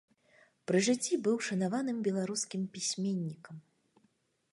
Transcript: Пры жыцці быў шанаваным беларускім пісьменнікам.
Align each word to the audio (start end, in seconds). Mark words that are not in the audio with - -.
Пры 0.69 0.79
жыцці 0.87 1.19
быў 1.27 1.35
шанаваным 1.47 1.97
беларускім 2.07 2.61
пісьменнікам. 2.79 3.55